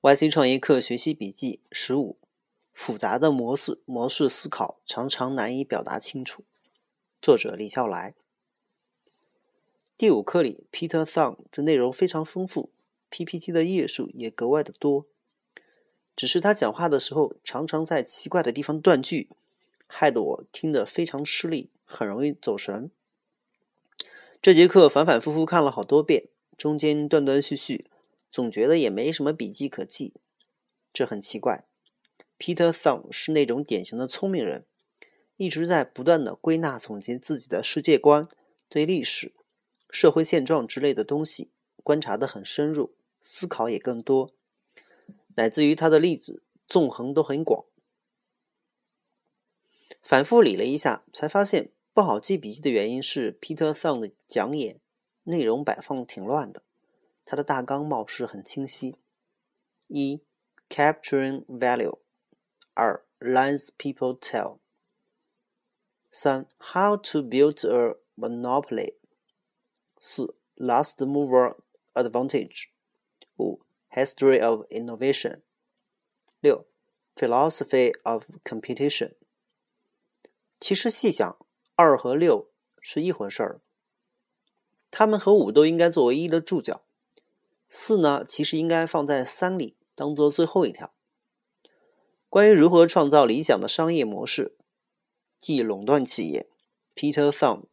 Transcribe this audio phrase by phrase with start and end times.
[0.00, 2.16] YC 创业课学习笔记十五：
[2.72, 6.44] 复杂的模式模式思考常常难以表达清楚。
[7.20, 8.14] 作者李笑来。
[9.96, 12.70] 第五课里，Peter Thong 的内容非常丰富
[13.10, 15.06] ，PPT 的页数也格外的多。
[16.14, 19.28] 只是他讲话的时候常常在奇怪的地方断句，
[19.88, 22.92] 害得我听得非常吃力，很容易走神。
[24.40, 27.86] 这节课反反复复看了好多遍，中间断断续续。
[28.30, 30.14] 总觉得也没什么笔记可记，
[30.92, 31.66] 这很奇怪。
[32.38, 34.64] Peter Thong 是那种典型的聪明人，
[35.36, 38.28] 一直在不断的归纳总结自己的世界观，
[38.68, 39.32] 对历史、
[39.90, 41.50] 社会现状之类的东西
[41.82, 44.32] 观察的很深入，思考也更多，
[45.34, 47.64] 乃至于他的例子纵横都很广。
[50.00, 54.80] 反复理了一下，才发现不好记笔记的原因是 Peter Thong 的讲演
[55.24, 56.62] 内容摆放挺乱的。
[57.27, 58.97] 它的大纲貌似很清晰：
[59.87, 60.21] 一，
[60.69, 61.99] capturing value；
[62.73, 64.59] 二，lines people tell；
[66.11, 68.95] 三，how to build a monopoly；
[69.97, 71.55] 四，last mover
[71.93, 72.69] advantage；
[73.37, 75.41] 五，history of innovation；
[76.41, 76.65] 六，
[77.15, 79.13] philosophy of competition。
[80.59, 83.61] 其实细想，二和六是一回事儿，
[84.91, 86.83] 他们和五都应该作为一的注脚。
[87.70, 90.90] 四呢，其实应该放在三里，当做最后一条。
[92.30, 94.56] 关于如何创造理想的商业模式，
[95.38, 96.48] 即垄断企业
[96.94, 97.64] ，Peter Thom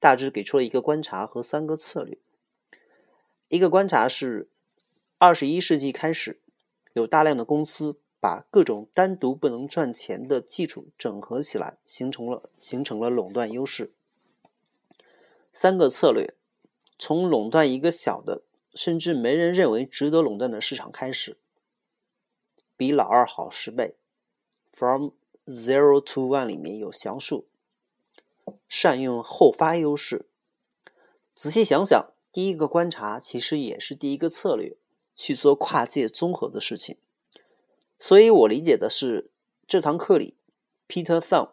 [0.00, 2.18] 大致给出了一个观察和三个策略。
[3.48, 4.48] 一个观察是，
[5.18, 6.40] 二十一世纪开始，
[6.94, 13.92] 有大量的公司把各种单独不能赚钱的技术整合起来，形成了形成了垄断优势。
[15.52, 16.34] 三个策略，
[16.98, 18.42] 从垄断一个小的。
[18.74, 21.36] 甚至没人认为值得垄断的市场开始，
[22.76, 23.96] 比老二好十倍。
[24.72, 25.10] From
[25.46, 27.46] Zero to One 里面有详述。
[28.68, 30.26] 善用后发优势。
[31.34, 34.76] 仔细想想，第一个观察其实也是第一个策略，
[35.14, 36.96] 去做跨界综合的事情。
[37.98, 39.30] 所以我理解的是，
[39.66, 40.34] 这堂课里
[40.88, 41.50] ，Peter Thum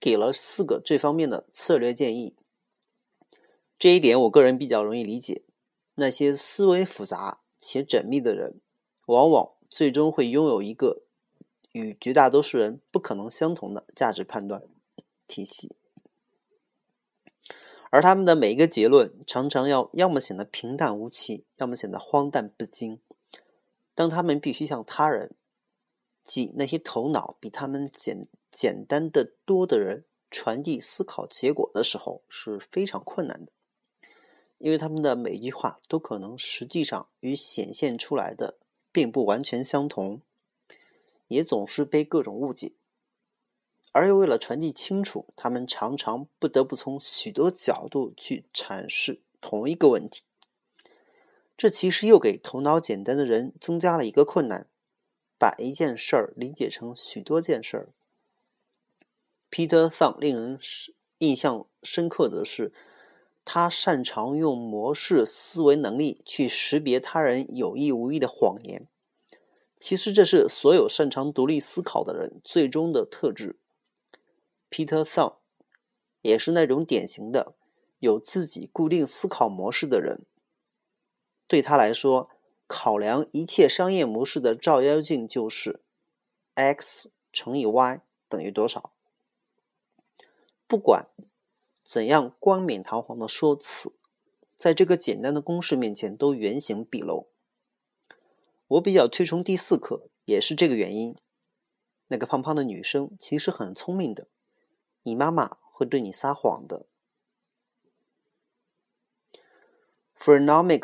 [0.00, 2.34] 给了四个这方面的策略建议。
[3.78, 5.42] 这一点我个人比较容易理解。
[5.94, 8.60] 那些思维复杂且缜密的人，
[9.06, 11.02] 往往最终会拥有一个
[11.72, 14.62] 与绝大多数人不可能相同的价值判断
[15.26, 15.74] 体系，
[17.90, 23.00] 而他们的每一个结论常常要要么显得平淡无奇，要么显得荒诞不经。
[23.94, 25.36] 当他们必须向他人，
[26.24, 33.52] 即那些头脑比他们简简单的多的人传递思考结果的时候，是非常困难的。
[34.58, 38.56] 因为他们的每一句话都可能实际上与显现出来的
[38.90, 40.22] 并不完全相同，
[41.28, 42.72] 也总是被各种误解，
[43.92, 50.22] 而又为了传递清楚，他们常常不得不从许多角度去阐释同一个问题。
[51.56, 54.66] 这其实又给头脑简单的人增加了一个困难：
[55.38, 57.88] 把一件事儿理解成许多件事儿。
[59.50, 60.58] Peter Thom 令人
[61.18, 62.72] 印象深刻的是。
[63.44, 68.88] 他擅长用模式思维能力去识别他人有意无意的谎言。
[69.78, 73.58] 其实这是所有擅长独立思考的人最终的特质。
[74.70, 75.34] Peter Thum
[76.22, 77.54] 也是那种典型的
[77.98, 80.24] 有自己固定思考模式的人。
[81.46, 82.30] 对他来说，
[82.66, 85.82] 考量一切商业模式的照妖镜就是
[86.54, 88.92] x 乘以 y 等于多少。
[90.66, 91.08] 不管。
[91.94, 93.94] 怎样冠冕堂皇的说辞，
[94.56, 97.28] 在这个简单的公式面前都原形毕露。
[98.66, 101.14] 我比较推崇第四课，也是这个原因。
[102.08, 104.26] 那个胖胖的女生其实很聪明的，
[105.04, 106.86] 你妈妈会对你撒谎的。
[110.20, 110.80] 《Freakonomics》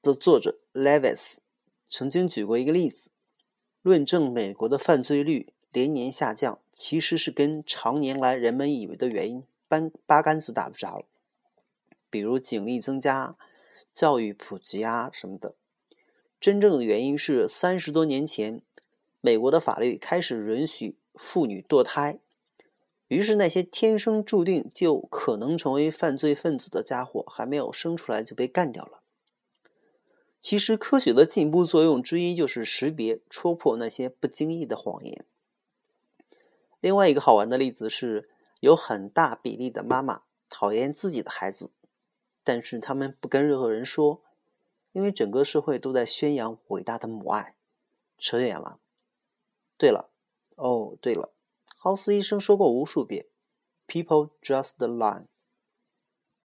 [0.00, 1.38] 的作者 Levis
[1.90, 3.10] 曾经举过一个例子，
[3.80, 9.44] 论证美国的犯罪率连年下降，其实是跟常年来人们以为的原因。
[9.72, 11.06] 八八竿子打不着，
[12.10, 13.34] 比如警力增加、
[13.94, 15.54] 教育普及啊什么的。
[16.38, 18.60] 真正的原因是三十多年前，
[19.22, 22.18] 美国的法律开始允许妇女堕胎，
[23.08, 29.00] 于是那些天生注定就可能成为犯罪分子的家伙，还没有生出来就被干掉了。
[30.38, 35.24] 其实，科学的进步作用之一就是识别、戳破那些不经意的谎言。
[36.80, 38.28] 另外一个好玩的例子是。
[38.62, 41.72] 有很大比例的妈妈讨厌自己的孩子，
[42.44, 44.22] 但是他们不跟任何人说，
[44.92, 47.56] 因为整个社会都在宣扬伟大的母爱，
[48.18, 48.78] 扯远了。
[49.76, 50.10] 对了，
[50.54, 51.32] 哦，对了，
[51.76, 53.26] 豪斯医生说过无数遍
[53.88, 55.26] ，“People just lie”。